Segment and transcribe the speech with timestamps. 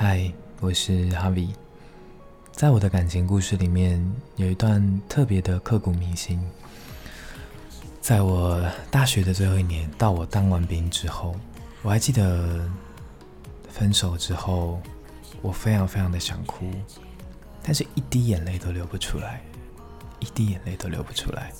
[0.00, 1.48] 嗨，我是哈维。
[2.52, 4.00] 在我的感情故事里面，
[4.36, 6.40] 有一段特别的刻骨铭心。
[8.00, 11.34] 在我大学的最后一年，到我当完兵之后，
[11.82, 12.64] 我还记得
[13.68, 14.80] 分手之后，
[15.42, 16.70] 我非常非常的想哭，
[17.60, 19.42] 但是一滴眼泪都流不出来，
[20.20, 21.50] 一滴眼泪都流不出来，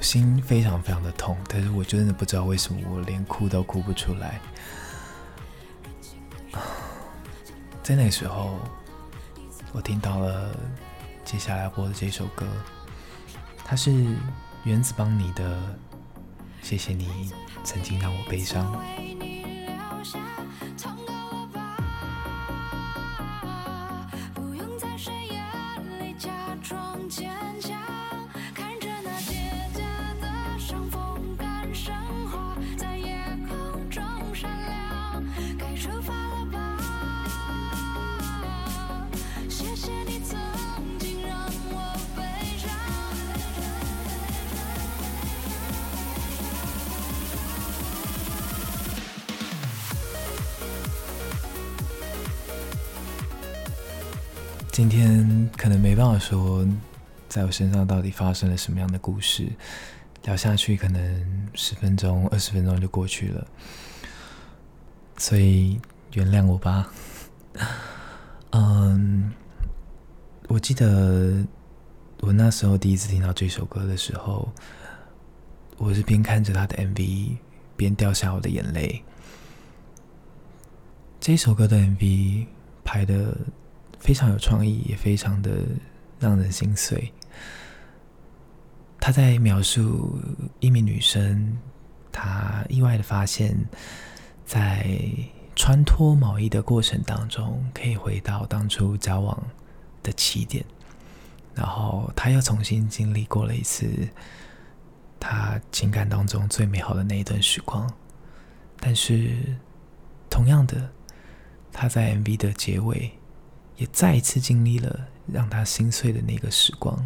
[0.00, 4.40] 心非常非常的痛，但是我真的不知道为什么我连哭都哭不出来。
[7.88, 8.58] 在那时候，
[9.72, 10.54] 我听到了
[11.24, 12.46] 接下来播的这首歌，
[13.64, 14.14] 它是
[14.64, 15.56] 原子邦尼的
[16.60, 17.32] 《谢谢你
[17.64, 18.70] 曾经让我悲伤》。
[54.70, 56.64] 今天可能没办法说，
[57.28, 59.48] 在我身上到底发生了什么样的故事，
[60.22, 63.44] 聊下去可能十分钟、二十分钟就过去了，
[65.16, 65.80] 所以
[66.12, 66.88] 原谅我吧。
[68.52, 69.32] 嗯，
[70.46, 71.44] 我记得
[72.20, 74.48] 我那时候第一次听到这首歌的时候，
[75.76, 77.36] 我是边看着他的 MV
[77.76, 79.02] 边掉下我的眼泪。
[81.18, 82.46] 这首歌的 MV
[82.84, 83.36] 拍的。
[83.98, 85.50] 非常有创意，也非常的
[86.18, 87.12] 让人心碎。
[89.00, 90.18] 他在描述
[90.60, 91.56] 一名女生，
[92.10, 93.56] 她意外的发现，
[94.44, 94.86] 在
[95.54, 99.40] 穿脱毛衣的过程当中，可以回到当初交往
[100.02, 100.64] 的起点，
[101.54, 104.08] 然后她又重新经历过了一次
[105.18, 107.90] 她情感当中最美好的那一段时光。
[108.80, 109.58] 但是，
[110.28, 110.90] 同样的，
[111.72, 113.17] 她在 MV 的结尾。
[113.78, 117.02] 也再一次经历了让他心碎的那个时光。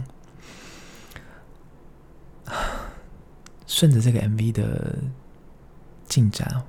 [3.69, 4.99] 顺着这个 MV 的
[6.07, 6.65] 进展，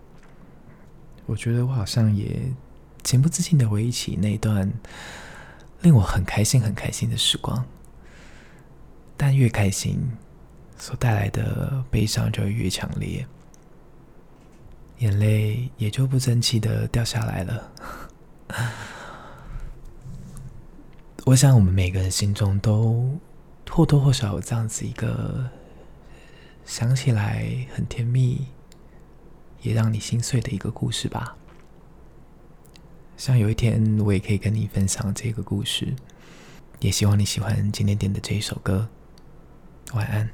[1.25, 2.39] 我觉得我好像也
[3.03, 4.71] 情不自禁的回忆起那段
[5.81, 7.65] 令我很开心、很开心的时光。
[9.17, 9.99] 但越开心，
[10.77, 13.25] 所带来的悲伤就越强烈，
[14.99, 17.71] 眼泪也就不争气的掉下来了。
[21.25, 23.17] 我想，我们每个人心中都
[23.69, 25.49] 或多或少有这样子一个
[26.65, 28.45] 想起来很甜蜜，
[29.61, 31.37] 也让你心碎的一个故事吧。
[33.15, 35.95] 像有一天我也可以跟你分享这个故事，
[36.81, 38.89] 也希望你喜欢今天点的这一首歌。
[39.93, 40.29] 晚安。